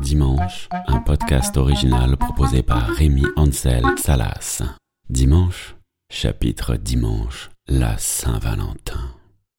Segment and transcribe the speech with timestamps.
[0.00, 4.62] Dimanche, un podcast original proposé par Rémi Ansel Salas.
[5.08, 5.76] Dimanche,
[6.12, 9.14] chapitre Dimanche, la Saint-Valentin.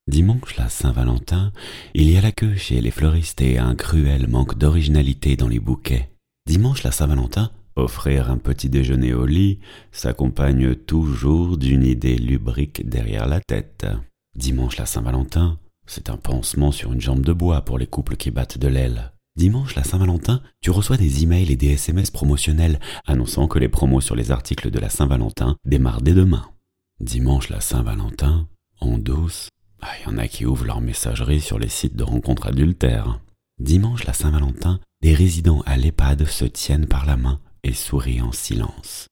[0.08, 1.54] Dimanche, la Saint-Valentin,
[1.94, 5.60] il y a la queue chez les fleuristes et un cruel manque d'originalité dans les
[5.60, 6.10] bouquets.
[6.46, 9.60] Dimanche, la Saint-Valentin, offrir un petit déjeuner au lit
[9.92, 13.86] s'accompagne toujours d'une idée lubrique derrière la tête.
[14.36, 18.32] Dimanche, la Saint-Valentin, c'est un pansement sur une jambe de bois pour les couples qui
[18.32, 19.14] battent de l'aile.
[19.36, 24.02] Dimanche, la Saint-Valentin, tu reçois des emails et des SMS promotionnels annonçant que les promos
[24.02, 26.46] sur les articles de la Saint-Valentin démarrent dès demain.
[27.00, 28.48] Dimanche, la Saint-Valentin,
[28.80, 29.50] en douce,
[29.82, 33.20] il ah, y en a qui ouvrent leur messagerie sur les sites de rencontres adultères.
[33.60, 38.32] Dimanche, la Saint-Valentin, des résidents à l'EHPAD se tiennent par la main et sourient en
[38.32, 39.08] silence.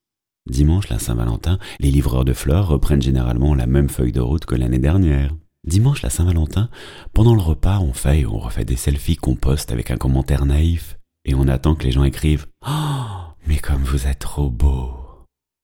[0.49, 4.55] Dimanche, la Saint-Valentin, les livreurs de fleurs reprennent généralement la même feuille de route que
[4.55, 5.35] l'année dernière.
[5.63, 6.70] Dimanche, la Saint-Valentin,
[7.13, 10.45] pendant le repas, on fait et on refait des selfies qu'on poste avec un commentaire
[10.45, 13.05] naïf, et on attend que les gens écrivent Oh,
[13.45, 14.94] mais comme vous êtes trop beau.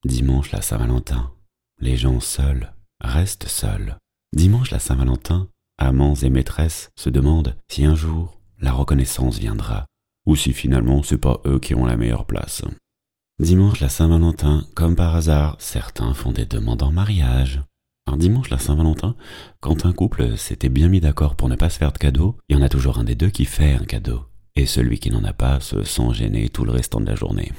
[0.06, 1.32] Dimanche, la Saint-Valentin,
[1.80, 3.98] les gens seuls restent seuls.
[4.34, 9.86] Dimanche la Saint-Valentin, amants et maîtresses se demandent si un jour la reconnaissance viendra,
[10.26, 12.64] ou si finalement c'est pas eux qui ont la meilleure place.
[13.40, 17.62] Dimanche la Saint-Valentin, comme par hasard, certains font des demandes en mariage.
[18.08, 19.16] Un dimanche la Saint-Valentin,
[19.60, 22.56] quand un couple s'était bien mis d'accord pour ne pas se faire de cadeau, il
[22.56, 24.24] y en a toujours un des deux qui fait un cadeau,
[24.56, 27.52] et celui qui n'en a pas se sent gêné tout le restant de la journée.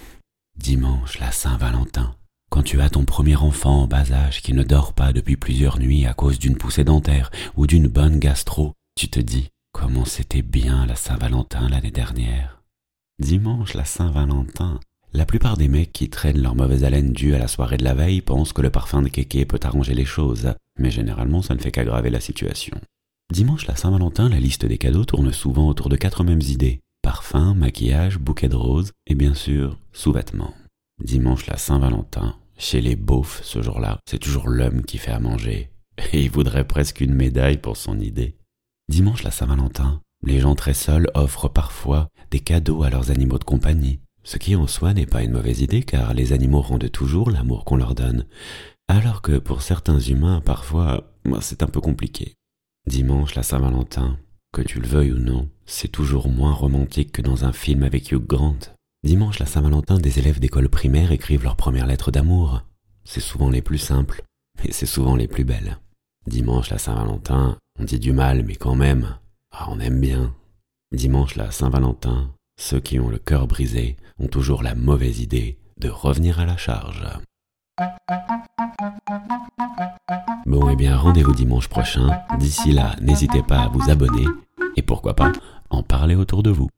[0.56, 2.14] Dimanche la Saint-Valentin,
[2.50, 5.78] quand tu as ton premier enfant en bas âge qui ne dort pas depuis plusieurs
[5.78, 10.42] nuits à cause d'une poussée dentaire ou d'une bonne gastro, tu te dis comment c'était
[10.42, 12.62] bien la Saint-Valentin l'année dernière.
[13.20, 14.80] Dimanche, la Saint-Valentin.
[15.14, 17.94] La plupart des mecs qui traînent leur mauvaise haleine due à la soirée de la
[17.94, 21.60] veille pensent que le parfum de kéké peut arranger les choses, mais généralement ça ne
[21.60, 22.78] fait qu'aggraver la situation.
[23.32, 26.80] Dimanche, la Saint-Valentin, la liste des cadeaux tourne souvent autour de quatre mêmes idées.
[27.02, 30.54] Parfum, maquillage, bouquet de roses et bien sûr, sous-vêtements.
[31.02, 35.70] Dimanche la Saint-Valentin, chez les beaufs ce jour-là, c'est toujours l'homme qui fait à manger,
[36.12, 38.36] et il voudrait presque une médaille pour son idée.
[38.88, 43.44] Dimanche la Saint-Valentin, les gens très seuls offrent parfois des cadeaux à leurs animaux de
[43.44, 47.30] compagnie, ce qui en soi n'est pas une mauvaise idée car les animaux rendent toujours
[47.30, 48.26] l'amour qu'on leur donne,
[48.88, 52.34] alors que pour certains humains parfois c'est un peu compliqué.
[52.86, 54.18] Dimanche la Saint-Valentin,
[54.52, 58.10] que tu le veuilles ou non, c'est toujours moins romantique que dans un film avec
[58.10, 58.58] Hugh Grant.
[59.04, 62.62] Dimanche, la Saint-Valentin, des élèves d'école primaire écrivent leurs premières lettres d'amour.
[63.04, 64.22] C'est souvent les plus simples,
[64.62, 65.78] mais c'est souvent les plus belles.
[66.26, 69.16] Dimanche, la Saint-Valentin, on dit du mal, mais quand même,
[69.52, 70.34] ah, on aime bien.
[70.92, 75.88] Dimanche, la Saint-Valentin, ceux qui ont le cœur brisé ont toujours la mauvaise idée de
[75.88, 77.06] revenir à la charge.
[80.44, 82.20] Bon, eh bien, rendez-vous dimanche prochain.
[82.38, 84.26] D'ici là, n'hésitez pas à vous abonner
[84.76, 85.32] et pourquoi pas
[85.70, 86.68] en parler autour de vous.